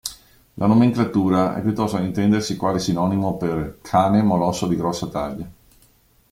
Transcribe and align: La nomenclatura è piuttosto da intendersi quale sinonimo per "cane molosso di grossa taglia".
La 0.55 0.65
nomenclatura 0.65 1.55
è 1.55 1.61
piuttosto 1.61 1.97
da 1.97 2.03
intendersi 2.03 2.55
quale 2.57 2.79
sinonimo 2.79 3.37
per 3.37 3.81
"cane 3.83 4.23
molosso 4.23 4.65
di 4.65 4.75
grossa 4.75 5.05
taglia". 5.05 5.47